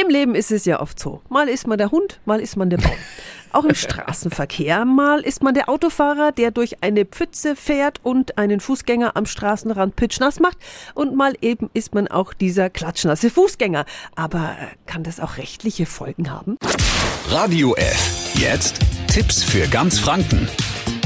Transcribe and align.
Im 0.00 0.08
Leben 0.08 0.34
ist 0.34 0.50
es 0.50 0.64
ja 0.64 0.80
oft 0.80 0.98
so. 0.98 1.20
Mal 1.28 1.48
ist 1.48 1.66
man 1.66 1.76
der 1.76 1.90
Hund, 1.90 2.20
mal 2.24 2.40
ist 2.40 2.56
man 2.56 2.70
der 2.70 2.78
Baum. 2.78 2.92
Auch 3.52 3.64
im 3.64 3.74
Straßenverkehr. 3.74 4.84
Mal 4.84 5.20
ist 5.20 5.42
man 5.42 5.54
der 5.54 5.68
Autofahrer, 5.68 6.30
der 6.30 6.52
durch 6.52 6.84
eine 6.84 7.04
Pfütze 7.04 7.56
fährt 7.56 7.98
und 8.04 8.38
einen 8.38 8.60
Fußgänger 8.60 9.16
am 9.16 9.26
Straßenrand 9.26 9.96
pitschnass 9.96 10.38
macht. 10.38 10.56
Und 10.94 11.16
mal 11.16 11.34
eben 11.42 11.68
ist 11.74 11.92
man 11.92 12.06
auch 12.06 12.32
dieser 12.32 12.70
klatschnasse 12.70 13.28
Fußgänger. 13.28 13.84
Aber 14.14 14.56
äh, 14.60 14.76
kann 14.86 15.02
das 15.02 15.18
auch 15.18 15.36
rechtliche 15.36 15.84
Folgen 15.84 16.30
haben? 16.30 16.56
Radio 17.28 17.74
F. 17.74 18.34
Jetzt 18.34 18.78
Tipps 19.08 19.42
für 19.42 19.66
ganz 19.66 19.98
Franken. 19.98 20.48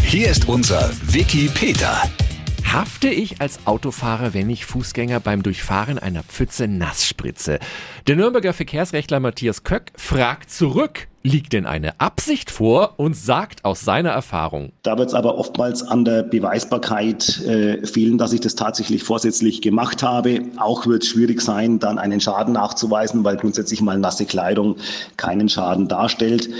Hier 0.02 0.28
ist 0.28 0.46
unser 0.46 0.90
Wiki 1.06 1.48
Peter. 1.48 2.02
Hafte 2.74 3.06
ich 3.06 3.40
als 3.40 3.68
Autofahrer, 3.68 4.34
wenn 4.34 4.50
ich 4.50 4.66
Fußgänger 4.66 5.20
beim 5.20 5.44
Durchfahren 5.44 6.00
einer 6.00 6.24
Pfütze 6.24 6.66
nass 6.66 7.06
spritze? 7.06 7.60
Der 8.08 8.16
Nürnberger 8.16 8.52
Verkehrsrechtler 8.52 9.20
Matthias 9.20 9.62
Köck 9.62 9.92
fragt 9.96 10.50
zurück, 10.50 11.06
liegt 11.22 11.52
denn 11.52 11.66
eine 11.66 12.00
Absicht 12.00 12.50
vor 12.50 12.94
und 12.96 13.14
sagt 13.14 13.64
aus 13.64 13.82
seiner 13.82 14.10
Erfahrung. 14.10 14.72
Da 14.82 14.98
wird 14.98 15.10
es 15.10 15.14
aber 15.14 15.38
oftmals 15.38 15.84
an 15.84 16.04
der 16.04 16.24
Beweisbarkeit 16.24 17.38
äh, 17.42 17.86
fehlen, 17.86 18.18
dass 18.18 18.32
ich 18.32 18.40
das 18.40 18.56
tatsächlich 18.56 19.04
vorsätzlich 19.04 19.62
gemacht 19.62 20.02
habe. 20.02 20.42
Auch 20.56 20.84
wird 20.88 21.04
es 21.04 21.10
schwierig 21.10 21.42
sein, 21.42 21.78
dann 21.78 22.00
einen 22.00 22.20
Schaden 22.20 22.54
nachzuweisen, 22.54 23.22
weil 23.22 23.36
grundsätzlich 23.36 23.82
mal 23.82 23.98
nasse 23.98 24.26
Kleidung 24.26 24.74
keinen 25.16 25.48
Schaden 25.48 25.86
darstellt 25.86 26.50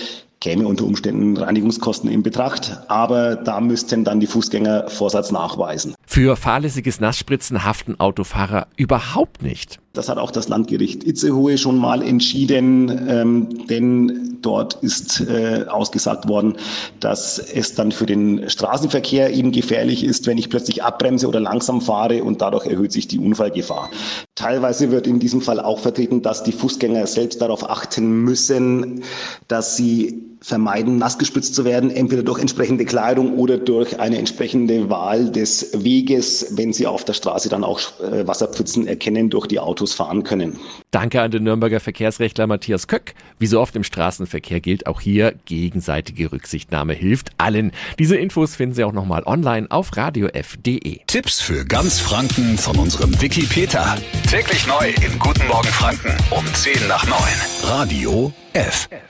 käme 0.45 0.69
unter 0.69 0.85
Umständen 0.85 1.39
Reinigungskosten 1.39 2.11
in 2.11 2.23
Betracht, 2.23 2.79
aber 2.89 3.35
da 3.35 3.61
müssten 3.63 4.05
dann 4.05 4.21
die 4.21 4.27
Fußgänger 4.27 4.91
Vorsatz 4.91 5.33
nachweisen. 5.33 5.95
Für 6.05 6.37
fahrlässiges 6.37 7.01
Nassspritzen 7.01 7.65
haften 7.65 7.99
Autofahrer 7.99 8.67
überhaupt 8.77 9.43
nicht. 9.43 9.81
Das 9.95 10.11
hat 10.11 10.19
auch 10.19 10.31
das 10.31 10.49
Landgericht 10.49 11.05
Itzehoe 11.05 11.57
schon 11.57 11.79
mal 11.79 12.03
entschieden, 12.03 13.07
ähm, 13.09 13.67
denn 13.69 14.39
dort 14.43 14.75
ist 14.83 15.21
äh, 15.21 15.65
ausgesagt 15.67 16.29
worden, 16.29 16.57
dass 17.01 17.39
es 17.39 17.75
dann 17.75 17.91
für 17.91 18.05
den 18.05 18.51
Straßenverkehr 18.51 19.33
eben 19.33 19.51
gefährlich 19.51 20.05
ist, 20.05 20.27
wenn 20.27 20.37
ich 20.37 20.51
plötzlich 20.51 20.83
abbremse 20.83 21.27
oder 21.27 21.41
langsam 21.41 21.81
fahre 21.81 22.23
und 22.23 22.43
dadurch 22.43 22.67
erhöht 22.67 22.93
sich 22.93 23.09
die 23.09 23.19
Unfallgefahr. 23.19 23.89
Teilweise 24.35 24.91
wird 24.91 25.07
in 25.07 25.21
diesem 25.21 25.41
Fall 25.41 25.61
auch 25.61 25.79
vertreten, 25.79 26.21
dass 26.21 26.43
die 26.43 26.53
Fußgänger 26.53 27.07
selbst 27.07 27.41
darauf 27.41 27.71
achten 27.71 28.25
müssen, 28.25 29.05
dass 29.49 29.77
sie 29.77 30.34
vermeiden, 30.45 30.99
nass 30.99 31.17
gespritzt 31.17 31.55
zu 31.55 31.65
werden, 31.65 31.91
entweder 31.91 32.23
durch 32.23 32.39
entsprechende 32.39 32.85
Kleidung 32.85 33.39
oder 33.39 33.57
durch 33.57 33.99
eine 33.99 34.19
entsprechende 34.19 34.91
Wahl 34.91 35.31
des 35.31 35.71
Weges, 35.85 36.53
wenn 36.57 36.75
sie 36.75 36.87
auf 36.87 37.03
der 37.05 37.15
Straße 37.15 37.49
dann 37.49 37.65
auch 37.65 37.81
äh, 38.01 38.27
Wasserpfützen 38.27 38.87
erkennen, 38.87 39.31
durch 39.31 39.47
die 39.47 39.59
Autos 39.59 39.95
fahren 39.95 40.23
können. 40.23 40.59
Danke 40.91 41.23
an 41.23 41.31
den 41.31 41.45
Nürnberger 41.45 41.81
Verkehrsrechtler 41.81 42.47
Matthias 42.47 42.89
Köck. 42.89 43.15
Wie 43.39 43.47
so 43.47 43.59
oft 43.59 43.75
im 43.75 43.85
Straßenverkehr 43.85 44.61
gilt 44.61 44.87
auch 44.87 45.01
hier, 45.01 45.35
gegenseitige 45.47 46.31
Rücksichtnahme 46.31 46.93
hilft 46.93 47.31
allen. 47.39 47.73
Diese 47.99 48.17
Infos 48.17 48.55
finden 48.55 48.75
Sie 48.75 48.85
auch 48.85 48.93
nochmal 48.93 49.23
online 49.25 49.71
auf 49.71 49.97
radiof.de. 49.97 51.01
Tipps 51.07 51.41
für 51.41 51.65
ganz 51.65 52.01
Franken 52.01 52.59
von 52.59 52.77
unserem 52.77 53.19
Wiki 53.21 53.47
Peter. 53.47 53.97
Täglich 54.31 54.67
neu 54.67 54.91
in 55.03 55.19
Guten 55.19 55.47
Morgen 55.49 55.69
Franken 55.69 56.15
um 56.31 56.45
10 56.53 56.87
nach 56.87 57.07
9. 57.07 57.19
Radio 57.63 58.33
F. 58.53 58.89
F. 58.91 59.09